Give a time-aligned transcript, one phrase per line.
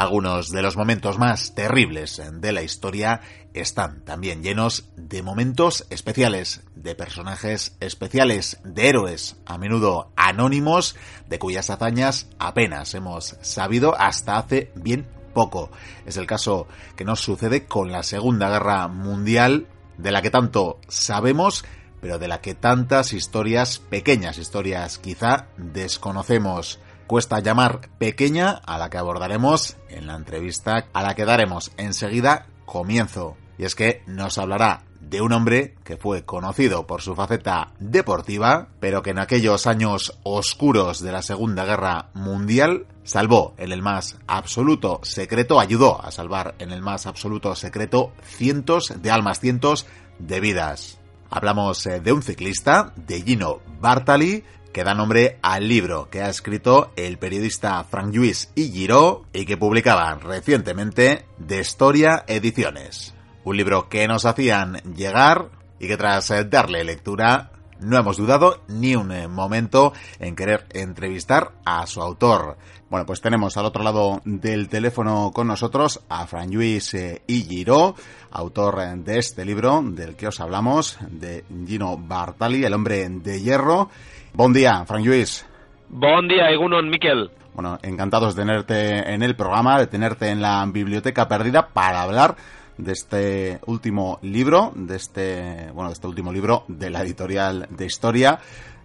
[0.00, 3.20] Algunos de los momentos más terribles de la historia
[3.52, 10.96] están también llenos de momentos especiales, de personajes especiales, de héroes, a menudo anónimos,
[11.28, 15.70] de cuyas hazañas apenas hemos sabido hasta hace bien poco.
[16.06, 19.66] Es el caso que nos sucede con la Segunda Guerra Mundial,
[19.98, 21.62] de la que tanto sabemos,
[22.00, 26.80] pero de la que tantas historias, pequeñas historias quizá, desconocemos
[27.10, 32.46] cuesta llamar pequeña a la que abordaremos en la entrevista a la que daremos enseguida
[32.64, 33.36] comienzo.
[33.58, 38.68] Y es que nos hablará de un hombre que fue conocido por su faceta deportiva,
[38.78, 44.16] pero que en aquellos años oscuros de la Segunda Guerra Mundial salvó en el más
[44.28, 49.84] absoluto secreto, ayudó a salvar en el más absoluto secreto cientos de almas, cientos
[50.20, 51.00] de vidas.
[51.28, 56.28] Hablamos eh, de un ciclista, de Gino Bartali, que da nombre al libro que ha
[56.28, 58.70] escrito el periodista Frank Lluís y
[59.32, 63.14] y que publicaban recientemente de Historia Ediciones.
[63.44, 68.94] Un libro que nos hacían llegar y que tras darle lectura no hemos dudado ni
[68.94, 72.58] un momento en querer entrevistar a su autor.
[72.90, 77.94] Bueno, pues tenemos al otro lado del teléfono con nosotros a Fran Lluís eh, Giró,
[78.30, 83.90] autor de este libro del que os hablamos, de Gino Bartali, El hombre de hierro,
[84.32, 85.44] Buen día, Frank Lluís.
[85.88, 87.30] Buen día, Egunon Miquel.
[87.52, 92.36] Bueno, encantados de tenerte en el programa, de tenerte en la biblioteca perdida para hablar
[92.78, 97.84] de este último libro, de este, bueno, de este último libro de la editorial de
[97.84, 98.38] historia.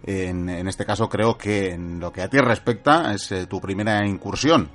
[0.04, 3.60] En, en este caso creo que en lo que a ti respecta es eh, tu
[3.60, 4.68] primera incursión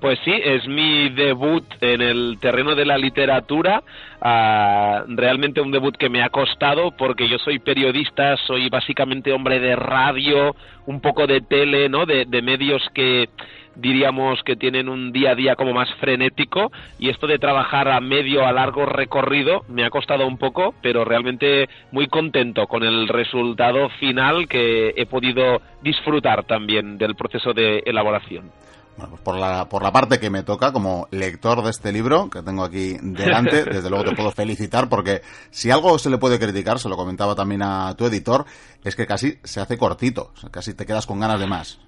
[0.00, 3.82] pues sí, es mi debut en el terreno de la literatura,
[4.20, 9.60] uh, realmente un debut que me ha costado porque yo soy periodista, soy básicamente hombre
[9.60, 12.06] de radio, un poco de tele, ¿no?
[12.06, 13.28] De, de medios que
[13.76, 18.00] diríamos que tienen un día a día como más frenético y esto de trabajar a
[18.00, 23.08] medio a largo recorrido me ha costado un poco, pero realmente muy contento con el
[23.08, 28.50] resultado final que he podido disfrutar también del proceso de elaboración.
[29.00, 32.28] Bueno, pues por la, por la parte que me toca como lector de este libro,
[32.28, 36.38] que tengo aquí delante, desde luego te puedo felicitar porque si algo se le puede
[36.38, 38.44] criticar, se lo comentaba también a tu editor,
[38.84, 41.78] es que casi se hace cortito, casi te quedas con ganas de más.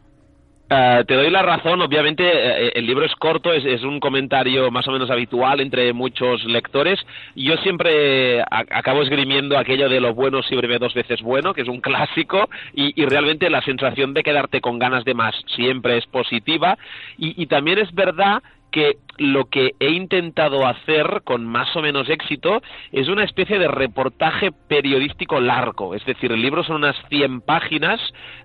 [0.73, 4.89] Uh, te doy la razón, obviamente eh, el libro es corto, es, un comentario más
[4.89, 6.99] o menos habitual entre muchos lectores.
[7.37, 11.61] Yo siempre a, acabo esgrimiendo aquello de lo bueno siempre ve dos veces bueno, que
[11.61, 15.99] es un clásico, y, y, realmente la sensación de quedarte con ganas de más siempre
[15.99, 16.79] es positiva.
[17.19, 22.09] Y, y también es verdad que lo que he intentado hacer con más o menos
[22.09, 25.95] éxito es una especie de reportaje periodístico largo.
[25.95, 28.01] Es decir, el libro son unas 100 páginas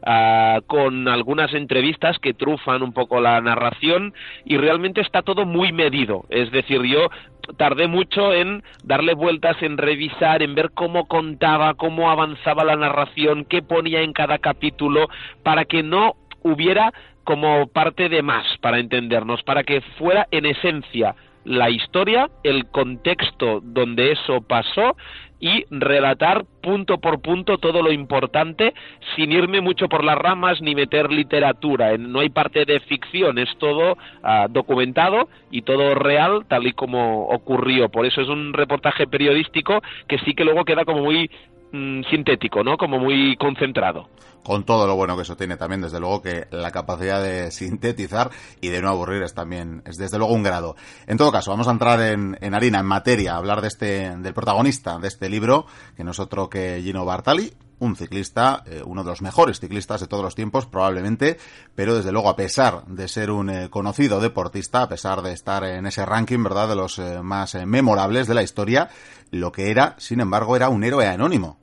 [0.05, 4.13] uh, con algunas entrevistas que trufan un poco la narración
[4.45, 6.25] y realmente está todo muy medido.
[6.29, 7.09] Es decir, yo
[7.55, 13.45] tardé mucho en darle vueltas, en revisar, en ver cómo contaba, cómo avanzaba la narración,
[13.45, 15.07] qué ponía en cada capítulo,
[15.43, 16.15] para que no
[16.47, 16.93] hubiera
[17.23, 23.61] como parte de más para entendernos, para que fuera en esencia la historia, el contexto
[23.63, 24.97] donde eso pasó
[25.39, 28.73] y relatar punto por punto todo lo importante
[29.15, 31.97] sin irme mucho por las ramas ni meter literatura.
[31.97, 37.27] No hay parte de ficción, es todo uh, documentado y todo real tal y como
[37.27, 37.89] ocurrió.
[37.89, 41.29] Por eso es un reportaje periodístico que sí que luego queda como muy
[41.71, 42.77] mm, sintético, ¿no?
[42.77, 44.07] Como muy concentrado
[44.47, 48.29] con todo lo bueno que eso tiene también, desde luego que la capacidad de sintetizar
[48.61, 50.77] y de no aburrir es también, es desde luego un grado.
[51.05, 54.15] En todo caso, vamos a entrar en, en harina, en materia, a hablar de este,
[54.15, 55.65] del protagonista de este libro,
[55.97, 60.01] que no es otro que Gino Bartali, un ciclista, eh, uno de los mejores ciclistas
[60.01, 61.37] de todos los tiempos, probablemente,
[61.75, 65.63] pero desde luego, a pesar de ser un eh, conocido deportista, a pesar de estar
[65.63, 68.89] en ese ranking, ¿verdad?, de los eh, más memorables de la historia,
[69.31, 71.57] lo que era, sin embargo, era un héroe anónimo.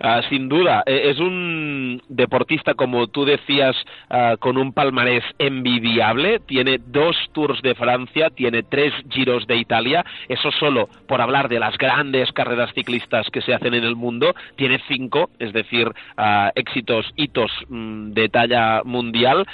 [0.00, 3.76] Uh, sin duda, e, es un deportista, como tú decías,
[4.10, 6.38] uh, con un palmarés envidiable.
[6.40, 10.04] Tiene dos Tours de Francia, tiene tres Giros de Italia.
[10.28, 14.34] Eso solo por hablar de las grandes carreras ciclistas que se hacen en el mundo.
[14.56, 19.46] Tiene cinco, es decir, uh, éxitos, hitos mm, de talla mundial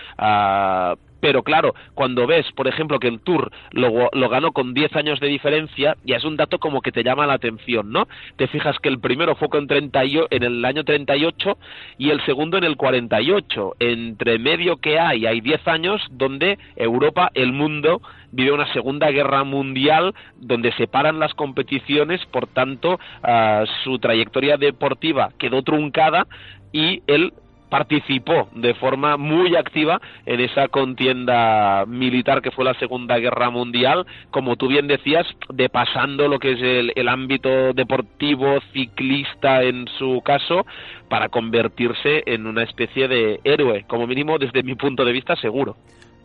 [1.25, 5.29] pero claro, cuando ves, por ejemplo, que el Tour lo, ganó con 10 años de
[5.29, 8.07] diferencia, ya es un dato como que te llama la atención, ¿no?
[8.37, 11.57] Te fijas que el primero fue con 30 en el año 38
[11.97, 13.77] y el segundo en el 48.
[13.79, 19.45] Entre medio que hay, hay 10 años donde Europa, el mundo, vive una segunda guerra
[19.45, 26.27] mundial donde se paran las competiciones, por tanto, uh, su trayectoria deportiva quedó truncada
[26.71, 27.33] y él
[27.75, 34.07] participó de forma muy activa en esa contienda militar que fue la Segunda Guerra Mundial,
[34.31, 39.89] como tú bien decías, de pasando lo que es el, el ámbito deportivo, ciclista en
[39.99, 40.65] su caso,
[41.09, 45.75] para convertirse en una especie de héroe, como mínimo desde mi punto de vista seguro.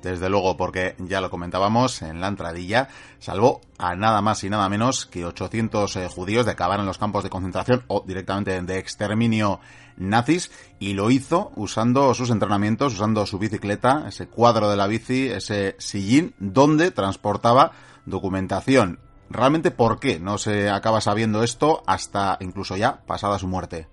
[0.01, 2.87] Desde luego, porque ya lo comentábamos en la entradilla,
[3.19, 6.97] salvó a nada más y nada menos que 800 eh, judíos de acabar en los
[6.97, 9.59] campos de concentración o directamente de exterminio
[9.97, 15.27] nazis y lo hizo usando sus entrenamientos, usando su bicicleta, ese cuadro de la bici,
[15.27, 17.73] ese sillín, donde transportaba
[18.05, 18.99] documentación.
[19.29, 23.87] Realmente, ¿por qué no se acaba sabiendo esto hasta incluso ya pasada su muerte?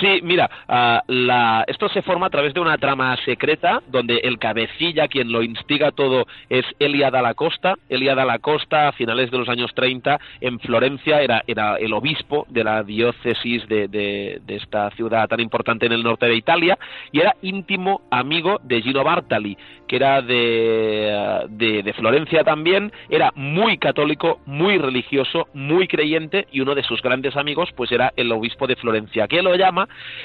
[0.00, 4.38] Sí, mira, uh, la, esto se forma a través de una trama secreta donde el
[4.38, 7.74] cabecilla, quien lo instiga todo, es Elia la Costa.
[7.88, 12.46] Elia la Costa, a finales de los años 30, en Florencia, era, era el obispo
[12.48, 16.78] de la diócesis de, de, esta ciudad tan importante en el norte de Italia
[17.10, 19.56] y era íntimo amigo de Gino Bartali,
[19.88, 22.92] que era de, de, de Florencia también.
[23.08, 28.12] Era muy católico, muy religioso, muy creyente y uno de sus grandes amigos pues era
[28.16, 29.81] el obispo de Florencia, que lo llama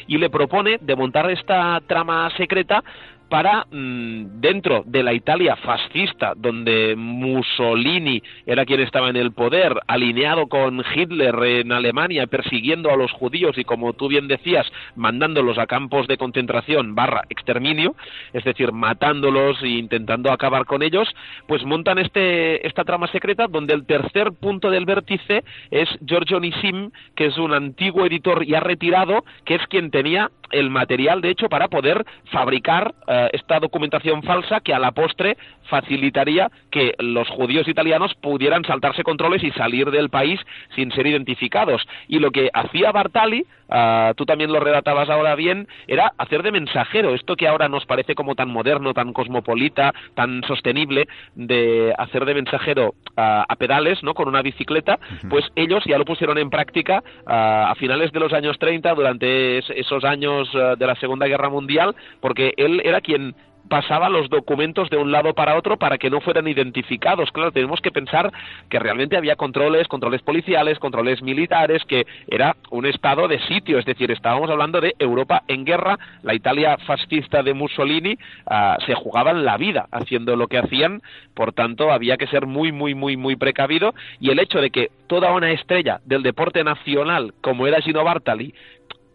[0.08, 2.84] y le propone de montar esta trama secreta
[3.30, 9.80] para mmm, dentro de la Italia fascista, donde Mussolini era quien estaba en el poder,
[9.88, 14.66] alineado con Hitler en Alemania, persiguiendo a los judíos y, como tú bien decías,
[14.96, 17.96] mandándolos a campos de concentración barra exterminio,
[18.34, 21.08] es decir, matándolos e intentando acabar con ellos,
[21.48, 26.92] pues montan este, esta trama secreta donde el tercer punto del vértice es Giorgio Nissim,
[27.16, 31.50] que es un antiguo editor ya retirado, que es quien tenía el material, de hecho,
[31.50, 35.38] para poder fabricar uh, esta documentación falsa que a la postre
[35.70, 40.40] facilitaría que los judíos italianos pudieran saltarse controles y salir del país
[40.76, 41.86] sin ser identificados.
[42.08, 46.52] Y lo que hacía Bartali, uh, tú también lo relatabas ahora bien, era hacer de
[46.52, 52.26] mensajero, esto que ahora nos parece como tan moderno, tan cosmopolita, tan sostenible, de hacer
[52.26, 54.14] de mensajero uh, a pedales, ¿no?
[54.14, 55.00] Con una bicicleta,
[55.30, 60.04] pues ellos ya lo pusieron en práctica a finales de los años 30, durante esos
[60.04, 63.36] años de la Segunda Guerra Mundial, porque él era quien
[63.68, 67.32] pasaba los documentos de un lado para otro para que no fueran identificados.
[67.32, 68.32] Claro, tenemos que pensar
[68.70, 73.86] que realmente había controles, controles policiales, controles militares, que era un estado de sitio, es
[73.86, 78.18] decir, estábamos hablando de Europa en guerra, la Italia fascista de Mussolini
[78.50, 81.02] uh, se jugaban la vida haciendo lo que hacían,
[81.34, 84.90] por tanto había que ser muy, muy, muy, muy precavido y el hecho de que
[85.08, 88.54] toda una estrella del deporte nacional como era Gino Bartali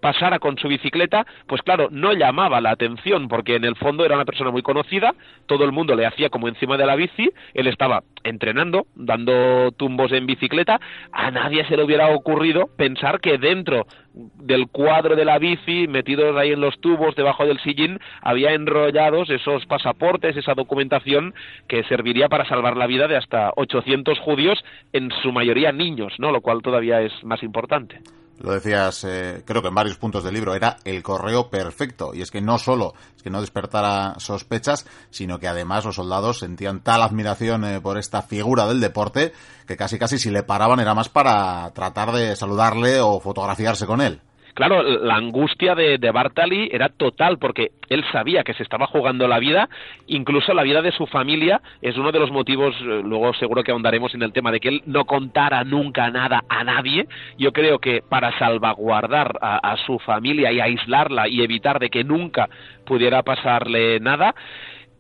[0.02, 4.16] pasara con su bicicleta, pues claro, no llamaba la atención porque en el fondo era
[4.16, 5.14] una persona muy conocida,
[5.46, 10.10] todo el mundo le hacía como encima de la bici, él estaba entrenando, dando tumbos
[10.10, 10.81] en bicicleta,
[11.12, 16.37] a nadie se le hubiera ocurrido pensar que dentro del cuadro de la bici, metidos
[16.37, 21.32] ahí en los tubos, debajo del sillín, había enrollados esos pasaportes, esa documentación
[21.69, 26.32] que serviría para salvar la vida de hasta 800 judíos, en su mayoría niños, ¿no?
[26.32, 28.00] Lo cual todavía es más importante
[28.43, 32.12] lo decías, eh, creo que en varios puntos del libro, era el correo perfecto.
[32.12, 36.41] Y es que no solo es que no despertara sospechas, sino que además los soldados
[36.41, 39.32] sentían tal admiración eh, por esta figura del deporte
[39.67, 44.01] que casi casi si le paraban era más para tratar de saludarle o fotografiarse con
[44.01, 44.20] él.
[44.55, 49.27] Claro, la angustia de, de, Bartali era total porque él sabía que se estaba jugando
[49.27, 49.69] la vida,
[50.06, 54.15] incluso la vida de su familia es uno de los motivos, luego seguro que ahondaremos
[54.15, 57.06] en el tema de que él no contara nunca nada a nadie.
[57.39, 62.05] Yo creo que para salvaguardar a, a su familia y aislarla y evitar de que
[62.05, 62.49] nunca
[62.85, 64.35] pudiera pasarle nada,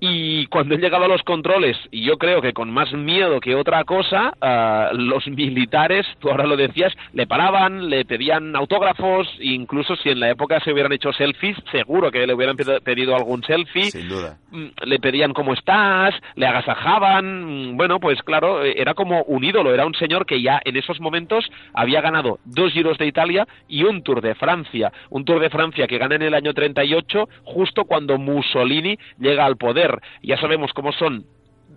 [0.04, 3.54] y cuando él llegaba a los controles, y yo creo que con más miedo que
[3.54, 9.94] otra cosa, uh, los militares, tú ahora lo decías, le paraban, le pedían autógrafos, incluso
[9.94, 13.92] si en la época se hubieran hecho selfies, seguro que le hubieran pedido algún selfie.
[13.92, 14.38] Sin duda.
[14.84, 17.76] Le pedían cómo estás, le agasajaban.
[17.76, 21.48] Bueno, pues claro, era como un ídolo, era un señor que ya en esos momentos
[21.74, 24.92] había ganado dos giros de Italia y un Tour de Francia.
[25.10, 29.56] Un Tour de Francia que gana en el año 38, justo cuando Mussolini llega al
[29.56, 29.91] poder
[30.22, 31.24] ya sabemos cómo son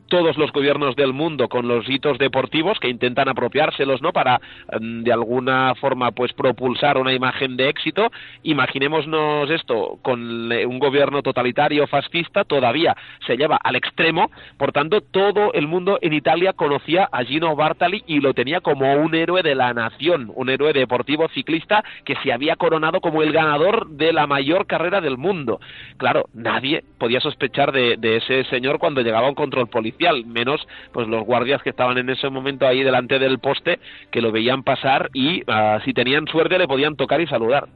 [0.07, 4.39] todos los gobiernos del mundo con los hitos deportivos que intentan apropiárselos no para
[4.79, 8.11] de alguna forma pues propulsar una imagen de éxito.
[8.43, 12.95] Imaginémonos esto con un gobierno totalitario fascista todavía
[13.25, 14.29] se lleva al extremo.
[14.57, 18.93] Por tanto todo el mundo en Italia conocía a Gino Bartali y lo tenía como
[18.95, 23.31] un héroe de la nación un héroe deportivo ciclista que se había coronado como el
[23.31, 25.59] ganador de la mayor carrera del mundo.
[25.97, 29.94] Claro nadie podía sospechar de, de ese señor cuando llegaba a un control policial
[30.25, 30.61] menos
[30.91, 33.79] pues los guardias que estaban en ese momento ahí delante del poste,
[34.11, 37.67] que lo veían pasar y uh, si tenían suerte le podían tocar y saludar.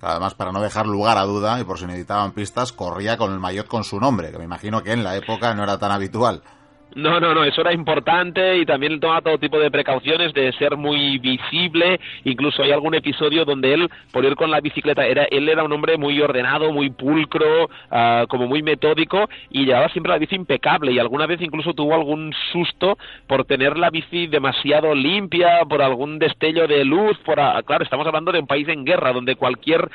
[0.00, 3.40] Además, para no dejar lugar a duda, y por si necesitaban pistas, corría con el
[3.40, 6.42] maillot con su nombre, que me imagino que en la época no era tan habitual.
[6.98, 10.76] No, no, no, eso era importante y también él todo tipo de precauciones de ser
[10.76, 12.00] muy visible.
[12.24, 15.72] Incluso hay algún episodio donde él, por ir con la bicicleta, era, él era un
[15.72, 20.90] hombre muy ordenado, muy pulcro, ah, como muy metódico y llevaba siempre la bici impecable
[20.90, 26.18] y alguna vez incluso tuvo algún susto por tener la bici demasiado limpia, por algún
[26.18, 29.88] destello de luz, por, claro, estamos hablando de un país en guerra donde cualquier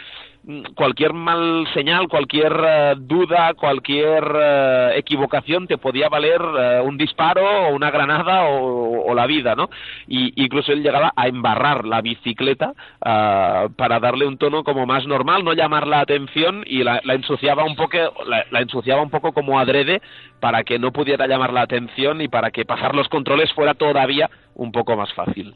[0.76, 7.68] cualquier mal señal, cualquier eh, duda, cualquier eh, equivocación te podía valer eh, un disparo
[7.68, 9.70] o una granada o, la vida, ¿no?
[10.08, 15.44] Y incluso él llegaba a embarrar la bicicleta para darle un tono como más normal,
[15.44, 20.02] no llamar la atención y la, ensuciaba un poco, la ensuciaba un poco como adrede
[20.40, 24.32] para que no pudiera llamar la atención y para que pasar los controles fuera todavía
[24.56, 25.54] un poco más fácil.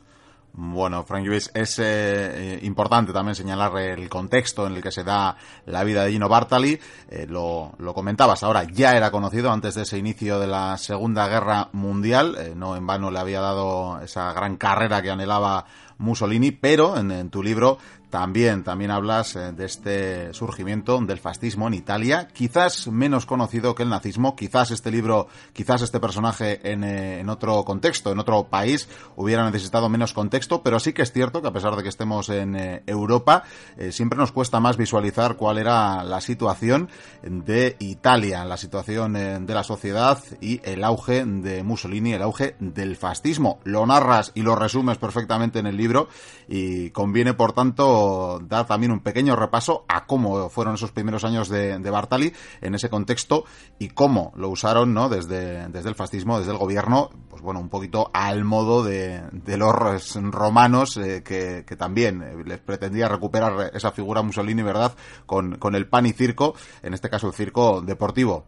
[0.60, 5.04] Bueno, Frank Lewis, es eh, eh, importante también señalar el contexto en el que se
[5.04, 5.38] da
[5.68, 6.80] la vida de Gino Bartali.
[7.10, 11.28] Eh, lo, lo, comentabas ahora, ya era conocido antes de ese inicio de la Segunda
[11.28, 12.54] Guerra Mundial.
[12.56, 15.66] no en vano le había dado esa gran carrera que anhelaba
[16.00, 17.78] Mussolini, pero en, tu libro
[18.10, 23.84] también, también hablas eh, de este surgimiento del fascismo en Italia, quizás menos conocido que
[23.84, 28.46] el nazismo, quizás este libro, quizás este personaje en, eh, en otro contexto, en otro
[28.46, 28.88] país,
[29.18, 32.30] hubiera necesitado menos contexto, pero sí que es cierto que a pesar de que estemos
[32.30, 33.44] en eh, Europa,
[33.92, 36.90] siempre nos cuesta más visualizar cuál era la situación
[37.24, 42.96] de Italia, la situación de la sociedad y el auge de Mussolini, el auge del
[42.96, 43.60] fascismo.
[43.64, 46.08] Lo narras y lo resumes perfectamente en el libro
[46.48, 47.97] y conviene, por tanto,
[48.44, 52.90] dar también un pequeño repaso a cómo fueron esos primeros años de, Bartali en ese
[52.90, 53.46] contexto
[53.80, 55.10] y cómo lo usaron, ¿no?
[55.10, 59.22] Desde, desde el fascismo, desde el gobierno, pues bueno, un poquito al modo de,
[59.58, 64.96] los romanos eh, que, también eh, les pretendía recuperar esa figura Mussolini, ¿verdad?
[65.26, 68.46] Con, con el pan y circo, en este caso el circo deportivo.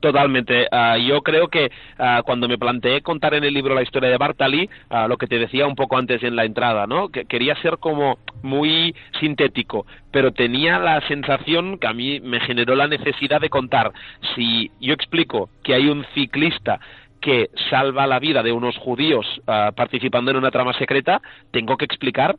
[0.00, 0.68] Totalmente.
[0.70, 4.16] Ah, yo creo que ah, cuando me planteé contar en el libro la historia de
[4.16, 7.08] Bartali, uh, lo que te decía un poco antes en la entrada, ¿no?
[7.08, 12.76] Que quería ser como muy sintético, pero tenía la sensación que a mí me generó
[12.76, 13.92] la necesidad de contar.
[14.36, 16.78] Si yo explico que hay un ciclista
[17.20, 22.36] que salva la vida de unos judíos participando en una trama secreta, tengo que explicar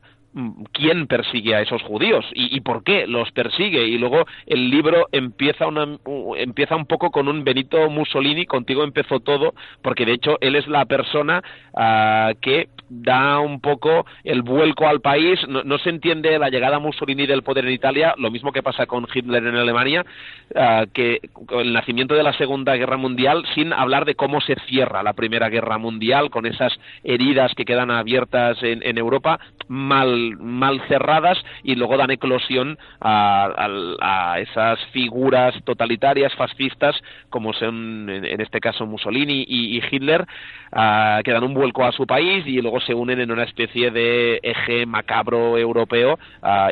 [0.73, 5.65] quién persigue a esos judíos y, por qué los persigue y luego el libro empieza
[5.65, 5.97] una,
[6.37, 10.67] empieza un poco con un Benito Mussolini contigo empezó todo porque de hecho él es
[10.67, 11.41] la persona
[11.75, 15.39] ah, que da un poco el vuelco al país.
[15.47, 19.07] No, se entiende la llegada Mussolini del poder en Italia lo mismo que pasa con
[19.11, 20.05] Hitler en Alemania
[20.55, 21.21] ah, que
[21.51, 25.49] el nacimiento de la Segunda Guerra Mundial sin hablar de cómo se cierra la Primera
[25.49, 31.97] Guerra Mundial con esas heridas que quedan abiertas en Europa mal mal, cerradas y luego
[31.97, 36.95] dan eclosión a, esas figuras totalitarias, fascistas,
[37.29, 40.25] como son en, este caso Mussolini y, Hitler,
[40.71, 44.39] que dan un vuelco a su país y luego se unen en una especie de
[44.43, 46.17] eje macabro europeo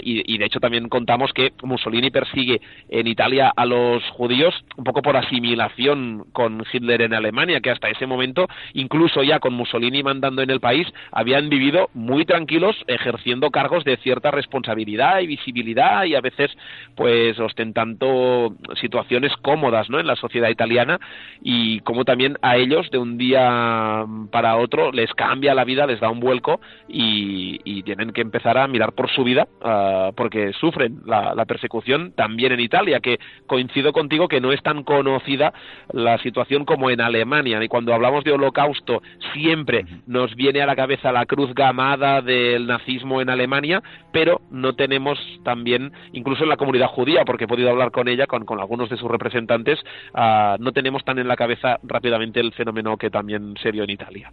[0.01, 5.01] y, de hecho también contamos que Mussolini persigue en Italia a los judíos un poco
[5.01, 10.41] por asimilación con Hitler en Alemania, que hasta ese momento, incluso ya con Mussolini mandando
[10.41, 16.15] en el país, habían vivido muy tranquilos ejerciendo cargos de cierta responsabilidad y visibilidad y
[16.15, 16.51] a veces
[16.95, 19.99] pues ostentando situaciones cómodas ¿no?
[19.99, 20.99] en la sociedad italiana
[21.41, 25.99] y como también a ellos de un día para otro les cambia la vida, les
[25.99, 30.99] da un vuelco y, tienen que empezar a mirar por su vida ah, porque sufren
[31.05, 35.53] la, la persecución también en Italia, que coincido contigo que no es tan conocida
[35.93, 39.01] la situación como en Alemania y cuando hablamos de holocausto
[39.33, 43.81] siempre nos viene a la cabeza la cruz gamada del nazismo en Alemania,
[44.11, 48.27] pero no tenemos también, incluso en la comunidad judía, porque he podido hablar con ella,
[48.27, 49.79] con, algunos de sus representantes,
[50.13, 53.89] ah, no tenemos tan en la cabeza rápidamente el fenómeno que también se vio en
[53.91, 54.31] Italia.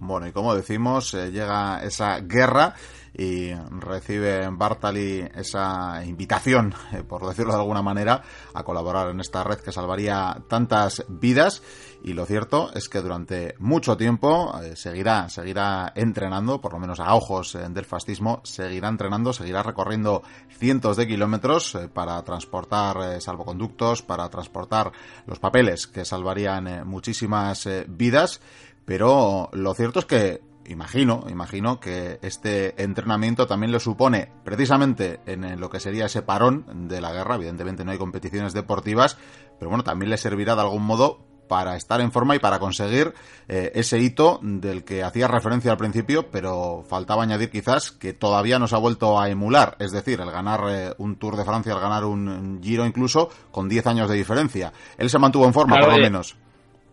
[0.00, 2.74] Bueno, y como decimos, eh, llega esa guerra
[3.12, 8.22] y recibe Bartali esa invitación, eh, por decirlo de alguna manera,
[8.54, 11.62] a colaborar en esta red que salvaría tantas vidas.
[12.02, 17.00] Y lo cierto es que durante mucho tiempo eh, seguirá, seguirá entrenando, por lo menos
[17.00, 24.28] a ojos del fascismo, seguirá entrenando, seguirá recorriendo cientos de kilómetros para transportar salvoconductos, para
[24.28, 24.92] transportar
[25.26, 28.40] los papeles que salvarían muchísimas vidas
[28.88, 35.60] pero lo cierto es que imagino, imagino que este entrenamiento también lo supone precisamente en
[35.60, 37.34] lo que sería ese parón de la guerra.
[37.34, 39.18] Evidentemente no hay competiciones deportivas,
[39.58, 43.14] pero bueno, también le servirá de algún modo para estar en forma y para conseguir
[43.48, 48.58] eh, ese hito del que hacía referencia al principio, pero faltaba añadir quizás que todavía
[48.58, 51.72] no se ha vuelto a emular, es decir, el ganar eh, un Tour de Francia,
[51.72, 54.72] el ganar un Giro incluso, con 10 años de diferencia.
[54.96, 56.36] Él se mantuvo en forma, por lo menos.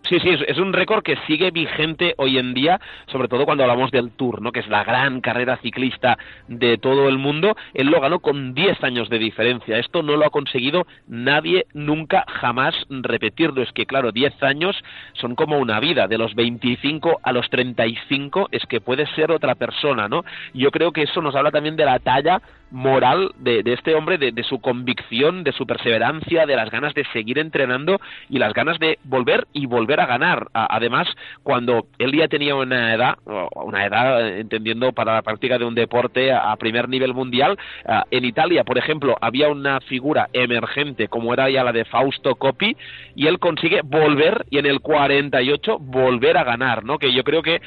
[0.07, 3.89] Sí, sí, es, un récord que sigue vigente hoy en día, sobre todo cuando hablamos
[3.89, 4.51] del Tour, ¿no?
[4.51, 7.55] que es la gran carrera ciclista de todo el mundo.
[7.73, 9.79] Él lo ganó con 10 años de diferencia.
[9.79, 13.63] Esto no lo ha conseguido nadie nunca jamás repetirlo.
[13.63, 14.75] Es que, claro, 10 años
[15.13, 16.07] son como una vida.
[16.07, 20.23] De los 25 a los 35 es que puede ser otra persona, ¿no?
[20.53, 22.41] Yo creo que eso nos habla también de la talla
[22.71, 27.39] moral de, este hombre, de, su convicción, de su perseverancia, de las ganas de seguir
[27.39, 30.47] entrenando y las ganas de volver y volver a ganar.
[30.53, 31.07] además,
[31.43, 33.17] cuando él ya tenía una edad,
[33.55, 37.57] una edad entendiendo para la práctica de un deporte a, primer nivel mundial,
[38.11, 42.75] en Italia, por ejemplo, había una figura emergente como era ya la de Fausto Coppi
[43.15, 46.97] y él consigue volver y en el 48 volver a ganar, ¿no?
[46.97, 47.61] Que yo creo que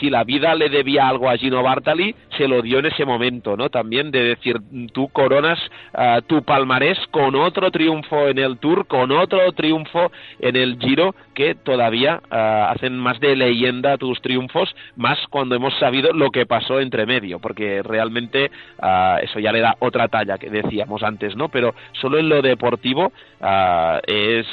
[0.00, 3.56] si la vida le debía algo a Gino Bartali, se lo dio en ese momento,
[3.56, 3.68] ¿no?
[3.70, 4.56] También de decir,
[4.92, 5.58] tú coronas
[5.94, 11.14] uh, tu palmarés con otro triunfo en el Tour, con otro triunfo en el Giro,
[11.34, 16.46] que todavía uh, hacen más de leyenda tus triunfos, más cuando hemos sabido lo que
[16.46, 18.50] pasó entre medio, porque realmente
[18.82, 21.48] uh, eso ya le da otra talla que decíamos antes, ¿no?
[21.48, 23.12] Pero solo en lo deportivo
[24.06, 24.46] es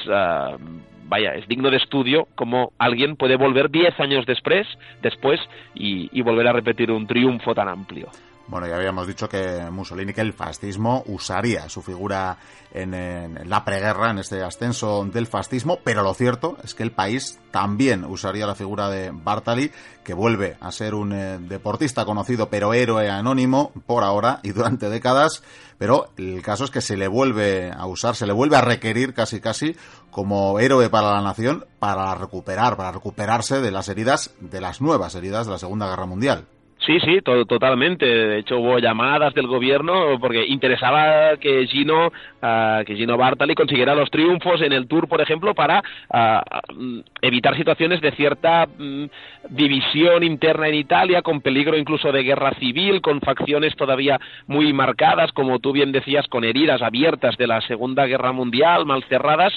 [1.13, 4.67] vaya, es digno de estudio como alguien puede volver 10 años después,
[5.01, 5.39] después
[5.75, 8.09] y, y volver a repetir un triunfo tan amplio.
[8.45, 12.37] Bueno, ya habíamos dicho que Mussolini, que el fascismo usaría su figura
[12.73, 17.39] en, la preguerra, en este ascenso del fascismo, pero lo cierto es que el país
[17.51, 19.71] también usaría la figura de Bartali,
[20.03, 24.89] que vuelve a ser un eh, deportista conocido, pero héroe anónimo por ahora y durante
[24.89, 25.41] décadas,
[25.77, 29.13] pero el caso es que se le vuelve a usar, se le vuelve a requerir
[29.13, 29.77] casi casi
[30.11, 35.15] como héroe para la nación para recuperar, para recuperarse de las heridas, de las nuevas
[35.15, 36.45] heridas de la Segunda Guerra Mundial.
[36.85, 38.05] Sí, sí, totalmente.
[38.05, 43.95] De hecho, hubo llamadas del gobierno porque interesaba que Gino, uh, que Gino Bartali consiguiera
[43.95, 46.43] los triunfos en el Tour, por ejemplo, para ah,
[46.75, 49.05] mm, evitar situaciones de cierta mm,
[49.49, 55.31] división interna en Italia, con peligro incluso de guerra civil, con facciones todavía muy marcadas,
[55.31, 59.53] como tú bien decías, con heridas abiertas de la Segunda Guerra Mundial, mal cerradas,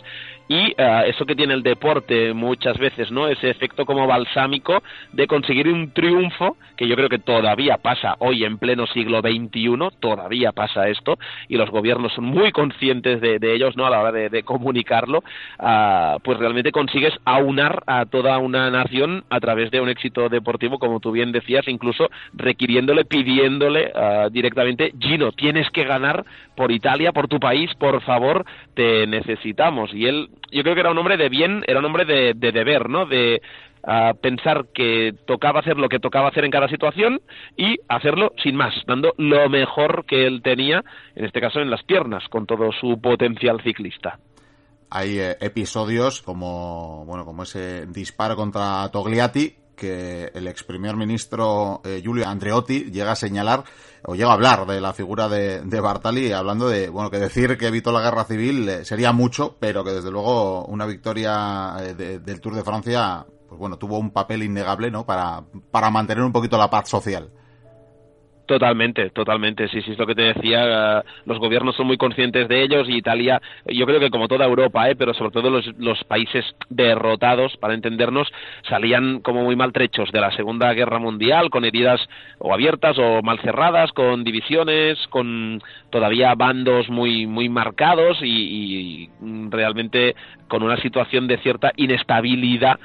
[0.48, 3.26] y uh, eso que tiene el deporte muchas veces, ¿no?
[3.26, 4.80] Ese efecto como balsámico
[5.12, 9.76] de conseguir un triunfo, que yo creo que todavía pasa hoy en pleno siglo XXI,
[10.00, 13.86] todavía pasa esto, y los gobiernos son muy conscientes de, ellos, ¿no?
[13.86, 15.22] A la hora de, comunicarlo,
[15.58, 20.78] uh, pues realmente consigues aunar a toda una nación a través de un éxito deportivo,
[20.78, 26.24] como tú bien decías, incluso requiriéndole, pidiéndole uh, directamente, Gino, tienes que ganar
[26.54, 29.92] por Italia, por tu país, por favor, te necesitamos.
[29.94, 32.88] Y él yo creo que era un hombre de bien, era un hombre de, deber,
[32.88, 33.06] ¿no?
[33.06, 33.42] De
[34.20, 37.20] pensar que tocaba hacer lo que tocaba hacer en cada situación
[37.56, 41.84] y hacerlo sin más, dando lo mejor que él tenía, en este caso en las
[41.84, 44.18] piernas, con todo su potencial ciclista.
[44.90, 51.82] Hay eh, episodios como bueno como ese disparo contra Togliatti que el ex primer ministro
[51.84, 53.62] eh, Giulio Andreotti llega a señalar
[54.04, 57.58] o llega a hablar de la figura de, de, Bartali, hablando de, bueno, que decir
[57.58, 62.40] que evitó la guerra civil eh, sería mucho, pero que desde luego una victoria del
[62.40, 65.06] Tour de Francia, pues bueno, tuvo un papel innegable, ¿no?
[65.06, 67.30] Para, para mantener un poquito la paz social.
[68.44, 69.66] Totalmente, totalmente.
[69.68, 71.02] Sí, sí, es lo que te decía.
[71.24, 74.88] los gobiernos son muy conscientes de ellos y Italia, yo creo que como toda Europa,
[74.88, 74.94] ¿eh?
[74.94, 78.28] pero sobre todo los, los países derrotados, para entendernos,
[78.68, 82.00] salían como muy maltrechos de la Segunda Guerra Mundial, con heridas
[82.38, 89.10] o abiertas o mal cerradas, con divisiones, con todavía bandos muy, muy marcados y
[89.50, 90.14] realmente
[90.46, 92.78] con una situación de cierta inestabilidad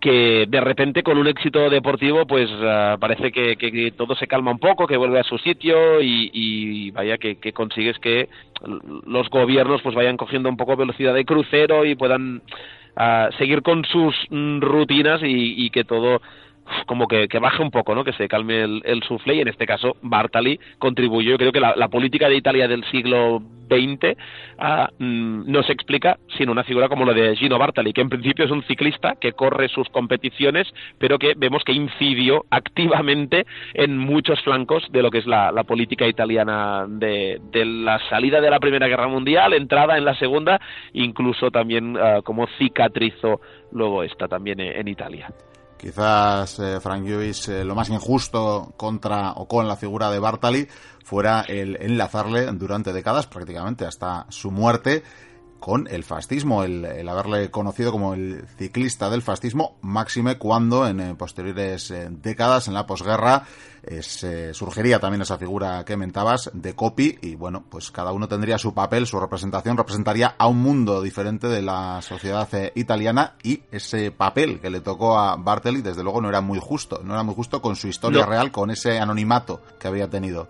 [0.00, 4.58] que de repente con un éxito deportivo pues ah, parece que, todo se calma un
[4.58, 8.28] poco, que vuelve a su sitio y, vaya que, consigues que
[9.06, 12.42] los gobiernos pues vayan cogiendo un poco velocidad de crucero y puedan
[12.96, 16.20] ah, seguir con sus mm, rutinas y, que todo
[16.86, 18.04] como que, baje un poco, ¿no?
[18.04, 21.30] Que se calme el, el sufle y en este caso Bartali contribuyó.
[21.30, 24.16] Yo creo que la, política de Italia del siglo XX
[24.58, 28.08] ah, mm, no se explica sin una figura como la de Gino Bartali, que en
[28.08, 30.66] principio es un ciclista que corre sus competiciones,
[30.98, 36.06] pero que vemos que incidió activamente en muchos flancos de lo que es la, política
[36.06, 40.60] italiana de, la salida de la Primera Guerra Mundial, entrada en la Segunda,
[40.92, 43.40] incluso también ah, como cicatrizó
[43.72, 45.28] luego esta también en Italia.
[45.78, 50.68] Quizás eh, Frank Lewis eh, lo más injusto contra o con la figura de Bartali
[51.04, 55.04] fuera el enlazarle durante décadas, prácticamente hasta su muerte,
[55.60, 61.14] con el fascismo, el, haberle conocido como el ciclista del fascismo, máxime cuando en eh,
[61.14, 63.44] posteriores eh, décadas, en la posguerra,
[63.82, 68.28] eh, se surgiría también esa figura que mentabas de copy y bueno, pues cada uno
[68.28, 73.62] tendría su papel, su representación, representaría a un mundo diferente de la sociedad italiana y
[73.72, 77.22] ese papel que le tocó a Bartelli desde luego no era muy justo, no era
[77.22, 80.48] muy justo con su historia real, con ese anonimato que había tenido.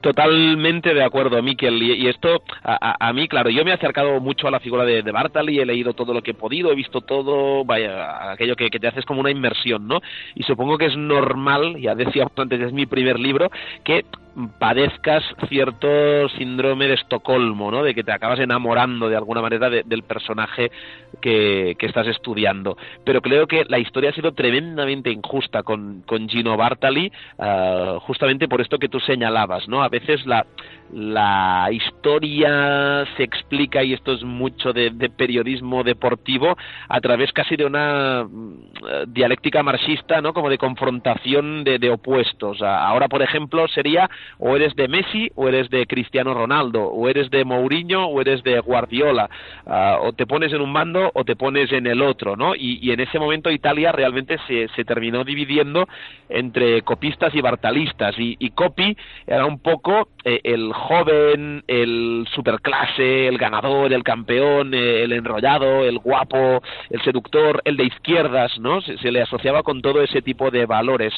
[0.00, 1.82] Totalmente de acuerdo, Miquel.
[1.82, 5.58] Y, esto, a, mí, claro, yo me he acercado mucho a la figura de, Bartali,
[5.58, 9.04] he leído todo lo que he podido, he visto todo, vaya, aquello que, te haces
[9.04, 10.00] como una inmersión, ¿no?
[10.36, 13.50] Y supongo que es normal, ya decía antes, es mi primer libro,
[13.82, 14.04] que
[14.58, 17.82] padezcas cierto síndrome de Estocolmo, ¿no?
[17.82, 20.70] De que te acabas enamorando de alguna manera del personaje
[21.20, 22.76] que, estás estudiando.
[23.04, 28.46] Pero creo que la historia ha sido tremendamente injusta con, con Gino Bartali, ah, justamente
[28.46, 29.82] por esto que tú señalabas, ¿no?
[29.82, 30.44] A veces la,
[30.92, 36.56] la historia se explica, y esto es mucho de, periodismo deportivo,
[36.88, 40.32] a través casi de una mm, dialéctica marxista, ¿no?
[40.32, 42.62] Como de confrontación de, de opuestos.
[42.62, 47.30] Ahora, por ejemplo, sería o eres de Messi o eres de Cristiano Ronaldo, o eres
[47.30, 49.28] de Mourinho o eres de Guardiola,
[49.66, 52.54] ah, o te pones en un bando o te pones en el otro, ¿no?
[52.54, 55.86] Y, en ese momento Italia realmente se, se, terminó dividiendo
[56.30, 58.96] entre copistas y bartalistas, y, y Copi
[59.26, 65.84] era un poco eh, el joven, el superclase, el ganador, el campeón, eh, el enrollado,
[65.84, 68.80] el guapo, el seductor, el de izquierdas, ¿no?
[68.80, 71.12] se le asociaba con todo ese tipo de valores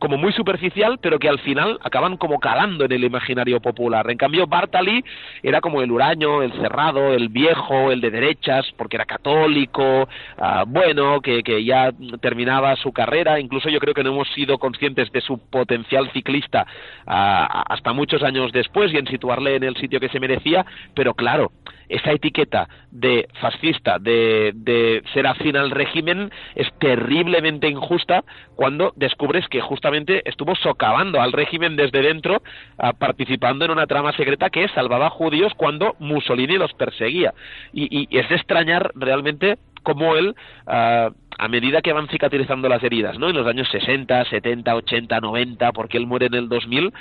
[0.00, 4.10] como muy superficial, pero que al final acaban como calando en el imaginario popular.
[4.10, 5.04] En cambio, Bartali
[5.42, 10.08] era como el huraño, el cerrado, el viejo, el de derechas, porque era católico,
[10.38, 13.38] ah, bueno, que, que, ya terminaba su carrera.
[13.38, 16.66] Incluso yo creo que no hemos sido conscientes de su potencial ciclista
[17.06, 21.12] ah, hasta muchos años después y en situarle en el sitio que se merecía, pero
[21.12, 21.52] claro,
[21.90, 29.46] esa etiqueta de fascista, de, de ser afín al régimen, es terriblemente injusta cuando descubres
[29.48, 29.89] que justamente
[30.24, 32.42] estuvo socavando al régimen desde dentro,
[32.78, 37.34] ah, participando en una trama secreta que salvaba a judíos cuando Mussolini los perseguía.
[37.72, 40.34] Y, es de extrañar realmente cómo él,
[40.66, 43.30] ah, a medida que van cicatrizando las heridas, ¿no?
[43.30, 46.92] En los años 60, 70, 80, 90, porque él muere en el 2000,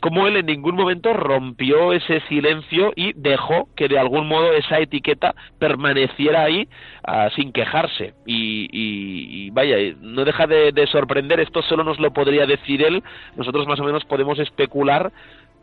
[0.00, 4.78] como él en ningún momento rompió ese silencio y dejó que de algún modo esa
[4.78, 6.68] etiqueta permaneciera ahí
[7.04, 8.14] ah, sin quejarse.
[8.24, 13.02] Y, vaya, no deja de, sorprender, esto solo nos lo podría decir él,
[13.36, 15.12] nosotros más o menos podemos especular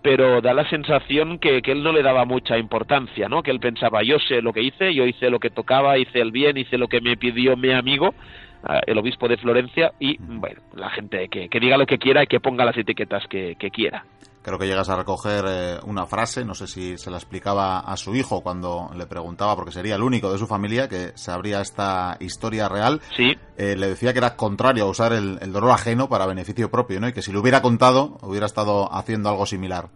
[0.01, 3.43] pero da la sensación que, que, él no le daba mucha importancia, ¿no?
[3.43, 6.31] Que él pensaba, yo sé lo que hice, yo hice lo que tocaba, hice el
[6.31, 8.13] bien, hice lo que me pidió mi amigo,
[8.87, 12.27] el obispo de Florencia, y bueno, la gente que, que, diga lo que quiera y
[12.27, 14.03] que ponga las etiquetas que quiera.
[14.49, 17.95] Creo que llegas a recoger eh, una frase, no sé si se la explicaba a
[17.97, 22.17] su hijo cuando le preguntaba, porque sería el único de su familia que sabría esta
[22.19, 22.99] historia real.
[23.15, 23.33] Sí.
[23.57, 26.99] Eh, le decía que era contrario a usar el, el dolor ajeno para beneficio propio,
[26.99, 27.07] ¿no?
[27.07, 29.89] Y que si lo hubiera contado, hubiera estado haciendo algo similar.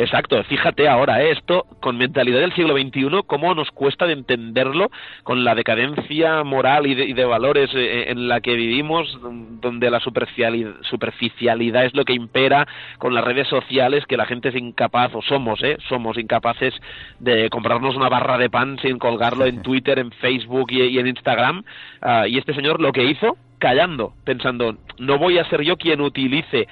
[0.00, 1.32] Exacto, fíjate ahora ¿eh?
[1.32, 4.92] esto con mentalidad del siglo XXI, cómo nos cuesta de entenderlo
[5.24, 9.18] con la decadencia moral y de, valores eh, en la que vivimos,
[9.60, 14.54] donde la superficialidad, es lo que impera, con las redes sociales, que la gente es
[14.54, 15.78] incapaz, o somos, ¿eh?
[15.88, 16.74] somos incapaces
[17.18, 21.64] de comprarnos una barra de pan sin colgarlo en Twitter, en Facebook y, en Instagram.
[22.02, 26.00] Ah, y este señor lo que hizo, callando, pensando, no voy a ser yo quien
[26.00, 26.68] utilice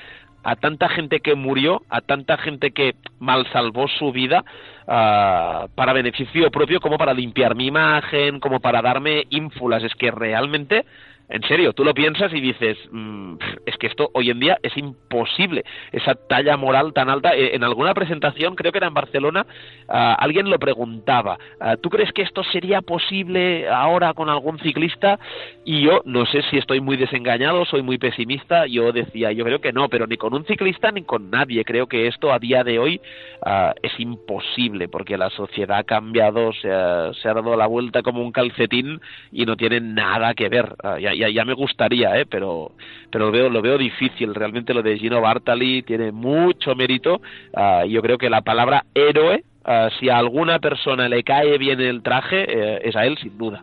[0.48, 4.44] a tanta gente que murió, a tanta gente que mal salvó su vida
[4.86, 9.82] ah, para beneficio propio, como para limpiar mi imagen, como para darme ínfulas.
[9.82, 10.84] Es que realmente
[11.28, 13.34] en serio, tú lo piensas y dices, mm,
[13.66, 17.34] es que esto hoy en día es imposible, esa talla moral tan alta.
[17.34, 19.44] Eh, en alguna presentación, creo que era en Barcelona,
[19.88, 25.18] ah, alguien lo preguntaba, ah, ¿tú crees que esto sería posible ahora con algún ciclista?
[25.64, 29.60] Y yo no sé si estoy muy desengañado, soy muy pesimista, yo decía, yo creo
[29.60, 31.64] que no, pero ni con un ciclista ni con nadie.
[31.64, 33.00] Creo que esto a día de hoy
[33.44, 38.02] ah, es imposible, porque la sociedad ha cambiado, se ha, se ha, dado la vuelta
[38.02, 39.00] como un calcetín
[39.32, 42.26] y no tiene nada que ver ya, me gustaría, ¿eh?
[42.26, 42.72] pero,
[43.10, 44.34] pero lo, veo, lo veo difícil.
[44.34, 47.20] Realmente lo de Gino Bartali tiene mucho mérito.
[47.54, 51.80] Ah, yo creo que la palabra héroe, ah, si a alguna persona le cae bien
[51.80, 53.62] el traje, eh, es a él sin duda.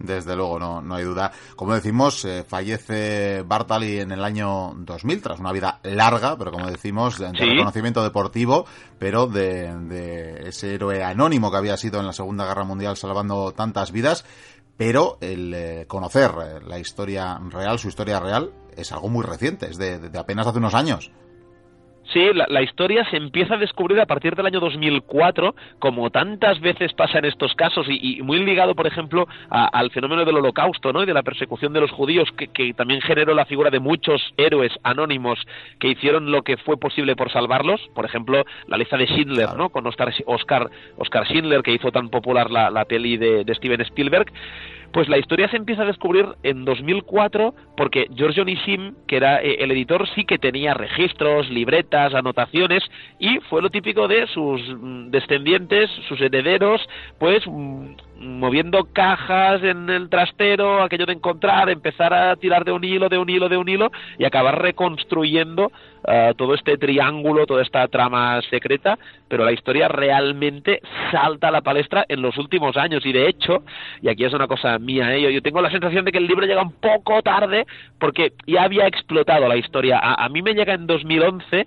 [0.00, 1.32] Desde luego, no, no hay duda.
[1.56, 6.70] Como decimos, eh, fallece Bartali en el año 2000, tras una vida larga, pero como
[6.70, 8.64] decimos, de, reconocimiento deportivo,
[8.98, 13.50] pero de, de, ese héroe anónimo que había sido en la Segunda Guerra Mundial salvando
[13.52, 14.24] tantas vidas
[14.78, 19.68] pero el eh, conocer eh, la historia real, su historia real, es algo muy reciente,
[19.68, 21.10] es de, apenas hace unos años.
[22.12, 26.94] Sí, la, historia se empieza a descubrir a partir del año 2004, como tantas veces
[26.94, 31.02] pasa en estos casos, y, muy ligado, por ejemplo, al fenómeno del holocausto ¿no?
[31.02, 34.72] y de la persecución de los judíos, que, también generó la figura de muchos héroes
[34.84, 35.38] anónimos
[35.78, 37.80] que hicieron lo que fue posible por salvarlos.
[37.94, 39.68] Por ejemplo, la lista de Schindler, ¿no?
[39.68, 44.32] con Oscar, Oscar, Schindler, que hizo tan popular la, la peli de Steven Spielberg.
[44.92, 49.56] Pues la historia se empieza a descubrir en 2004 porque Giorgio Nissim, que era eh,
[49.60, 52.82] el editor, sí que tenía registros, libretas, anotaciones
[53.18, 56.80] y fue lo típico de sus mm, descendientes, sus herederos,
[57.18, 62.84] pues mm, moviendo cajas en el trastero, aquello de encontrar, empezar a tirar de un
[62.84, 65.70] hilo, de un hilo, de un hilo y acabar reconstruyendo
[66.06, 71.60] eh, todo este triángulo, toda esta trama secreta, pero la historia realmente salta a la
[71.60, 73.62] palestra en los últimos años y de hecho,
[74.02, 75.32] y aquí es una cosa mía, ¿eh?
[75.32, 77.66] yo, tengo la sensación de que el libro llega un poco tarde
[77.98, 79.98] porque ya había explotado la historia.
[79.98, 81.66] A, a mí me llega en 2011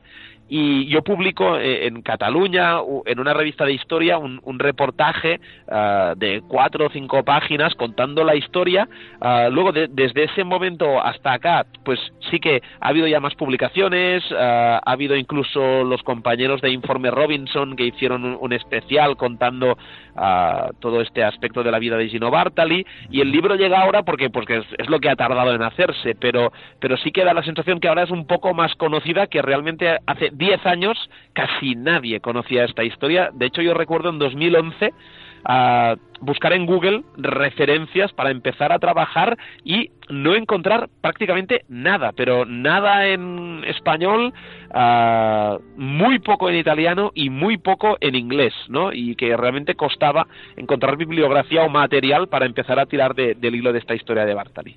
[0.53, 6.41] y yo publico eh, en Cataluña, en una revista de historia, un, reportaje ah, de
[6.45, 8.89] cuatro o cinco páginas contando la historia.
[9.21, 14.25] Ah, luego, desde ese momento hasta acá, pues sí que ha habido ya más publicaciones,
[14.37, 19.77] ah, ha habido incluso los compañeros de Informe Robinson que hicieron un, especial contando
[20.81, 24.29] todo este aspecto de la vida de Gino Bartali, y el libro llega ahora porque,
[24.29, 27.43] porque es, es, lo que ha tardado en hacerse, pero, pero sí que da la
[27.43, 30.97] sensación que ahora es un poco más conocida que realmente hace 10 años
[31.34, 33.30] casi nadie conocía esta historia.
[33.32, 34.91] De hecho, yo recuerdo en 2011
[35.45, 42.45] a buscar en Google referencias para empezar a trabajar y no encontrar prácticamente nada, pero
[42.45, 44.34] nada en español,
[45.77, 48.91] muy poco en italiano y muy poco en inglés, ¿no?
[48.91, 50.25] Y que realmente costaba
[50.58, 54.75] encontrar bibliografía o material para empezar a tirar del hilo de esta historia de Bartali.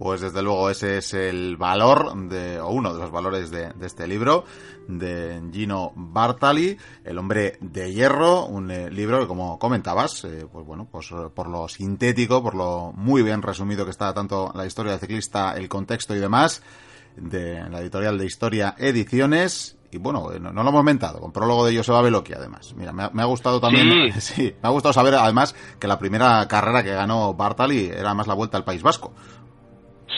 [0.00, 4.08] Pues desde luego ese es el valor de, o uno de los valores de, este
[4.08, 4.46] libro
[4.88, 10.64] de Gino Bartali, El hombre de hierro, un eh, libro que como comentabas, eh, pues
[10.64, 14.92] bueno, pues por lo sintético, por lo muy bien resumido que está tanto la historia
[14.92, 16.62] del ciclista, el contexto y demás,
[17.18, 21.66] de la editorial de Historia Ediciones, y bueno, eh, no, lo hemos mentado, con prólogo
[21.66, 22.74] de Joseba Veloki además.
[22.76, 24.54] Mira, me ha, gustado también, sí.
[24.62, 28.34] me ha gustado saber además que la primera carrera que ganó Bartali era más la
[28.34, 29.12] vuelta al País Vasco.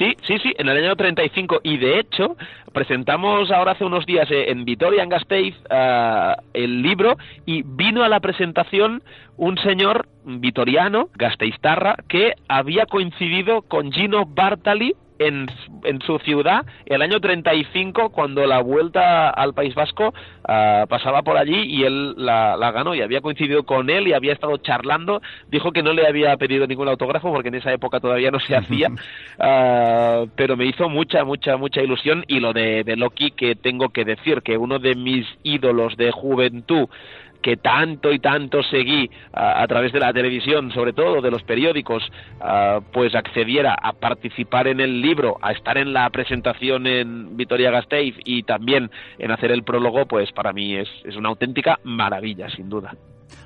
[0.02, 1.60] Sí, sí, sí, en el año 35.
[1.62, 2.36] Y de hecho,
[2.72, 8.02] presentamos ahora hace unos días eh, en Vitoria, en Gasteiz, eh, el libro y vino
[8.02, 9.04] a la presentación
[9.36, 15.46] un señor vitoriano, gasteiztarra, que había coincidido con Gino Bartali en,
[15.84, 21.36] en, su ciudad el año 35 cuando la vuelta al País Vasco ah, pasaba por
[21.36, 25.22] allí y él la, ganó y había coincidido con él y había estado charlando.
[25.48, 28.56] Dijo que no le había pedido ningún autógrafo porque en esa época todavía no se
[28.56, 28.88] hacía.
[29.38, 33.88] Ah, pero me hizo mucha mucha mucha ilusión y lo de, de Loki que tengo
[33.88, 36.88] que decir que uno de mis ídolos de juventud
[37.42, 42.02] que tanto y tanto seguí a, través de la televisión, sobre todo de los periódicos,
[42.92, 48.14] pues accediera a participar en el libro, a estar en la presentación en Vitoria Gasteiz
[48.24, 52.68] y también en hacer el prólogo, pues para mí es, es una auténtica maravilla, sin
[52.68, 52.94] duda.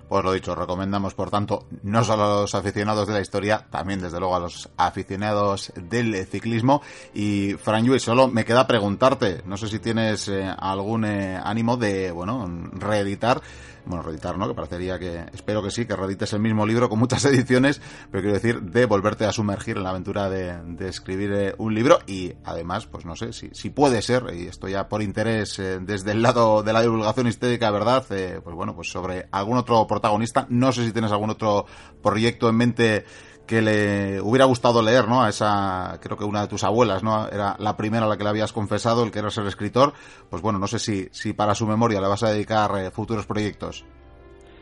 [0.09, 4.01] Pues lo dicho, recomendamos por tanto no solo a los aficionados de la historia, también
[4.01, 6.81] desde luego a los aficionados del ciclismo.
[7.13, 11.77] Y Fran Lluís, solo me queda preguntarte, no sé si tienes eh, algún eh, ánimo
[11.77, 13.41] de, bueno, reeditar
[13.87, 14.49] bueno, reeditar, ¿no?
[14.49, 18.23] Que parecería que, espero que sí, que reedites el mismo libro con muchas ediciones, pero
[18.23, 22.01] quiero decir, de volverte a sumergir en la aventura de, de escribir eh, un libro
[22.07, 25.79] y además, pues no sé, si, si puede ser, y esto ya por interés eh,
[25.81, 28.05] desde el lado de la divulgación histórica, ¿verdad?
[28.11, 31.67] Eh, pues bueno, pues sobre algún otro protagonista, no sé si tienes algún otro
[32.03, 33.05] proyecto en mente
[33.47, 35.23] que le hubiera gustado leer, ¿no?
[35.23, 37.29] A esa, creo que una de tus abuelas, ¿no?
[37.29, 39.93] Era la primera a la que le habías confesado, el que era ser escritor.
[40.29, 43.27] Pues bueno, no sé si, si para su memoria le vas a dedicar eh, futuros
[43.27, 43.85] proyectos.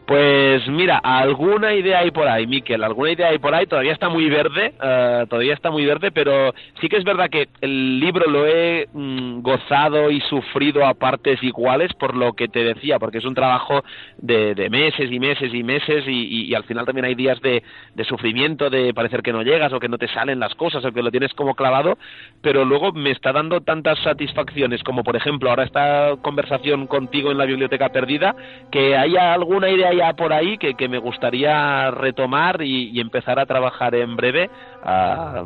[0.07, 4.11] Pues mira, alguna idea hay por ahí, Miquel, alguna idea hay por ahí, todavía está
[4.11, 8.31] muy verde, uh, todavía está muy verde, pero sí que es verdad que el libro
[8.31, 13.17] lo he mm, gozado y sufrido a partes iguales por lo que te decía, porque
[13.17, 13.83] es un trabajo
[14.19, 17.63] de, de meses y meses y meses y, al final también hay días de,
[17.95, 20.93] de, sufrimiento, de parecer que no llegas o que no te salen las cosas o
[20.93, 21.97] que lo tienes como clavado,
[22.43, 27.39] pero luego me está dando tantas satisfacciones como por ejemplo ahora esta conversación contigo en
[27.39, 28.37] la biblioteca perdida,
[28.71, 33.47] que haya alguna idea ya por ahí que, que me gustaría retomar y, empezar a
[33.47, 34.51] trabajar en breve.
[34.83, 35.45] Ah,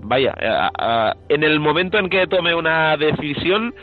[0.00, 0.34] vaya,
[1.28, 3.74] en el momento en que tome una decisión,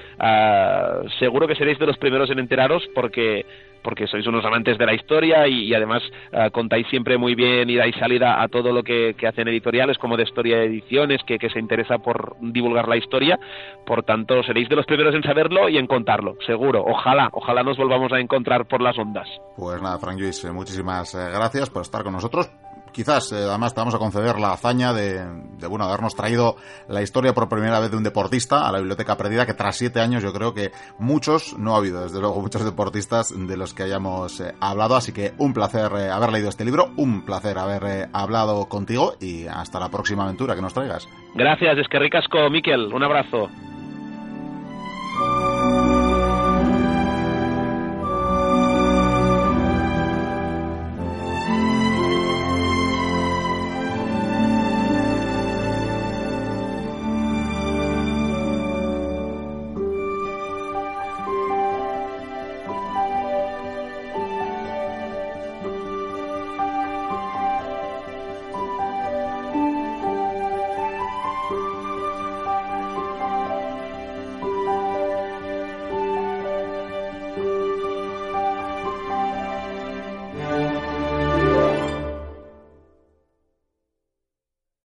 [1.19, 3.45] seguro que seréis de los primeros en enteraros porque
[3.84, 7.76] porque sois unos amantes de la historia y, además eh, contáis siempre muy bien y
[7.76, 11.50] dais salida a todo lo que, hacen editoriales como de Historia de Ediciones, que, que
[11.50, 13.39] se interesa por divulgar la historia.
[13.86, 16.84] Por tanto, seréis de los primeros en saberlo y en contarlo, seguro.
[16.86, 19.28] Ojalá, ojalá nos volvamos a encontrar por las ondas.
[19.56, 22.52] Pues nada, Frank Luis, eh, muchísimas eh, gracias por estar con nosotros
[22.91, 25.23] quizás eh, además te vamos a conceder la hazaña de,
[25.67, 26.56] bueno habernos traído
[26.88, 29.99] la historia por primera vez de un deportista a la biblioteca perdida que tras siete
[29.99, 33.84] años yo creo que muchos no ha habido desde luego muchos deportistas de los que
[33.84, 34.95] hayamos eh, hablado.
[34.95, 39.47] Así que un placer eh, haber leído este libro un placer haber hablado contigo y
[39.47, 41.08] hasta la próxima aventura que nos traigas.
[41.36, 42.93] Gracias es que ricasco Miquel.
[42.93, 43.49] Un abrazo